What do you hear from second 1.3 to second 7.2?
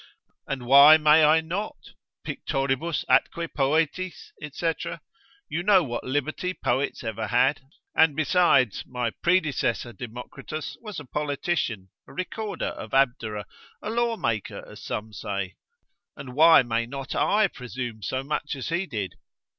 not?—Pictoribus atque poetis, &c. You know what liberty poets